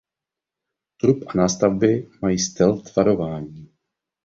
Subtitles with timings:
[1.01, 3.69] Trup a nástavby mají stealth tvarování.